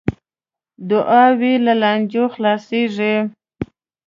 [0.89, 3.15] دعاوې او لانجې خلاصیږي.